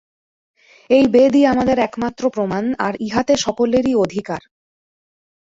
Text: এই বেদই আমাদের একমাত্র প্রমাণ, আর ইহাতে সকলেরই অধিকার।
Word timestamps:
এই 0.89 1.05
বেদই 1.07 1.43
আমাদের 1.45 1.77
একমাত্র 1.79 2.23
প্রমাণ, 2.29 2.63
আর 2.85 2.93
ইহাতে 2.99 3.33
সকলেরই 3.37 3.93
অধিকার। 3.95 4.41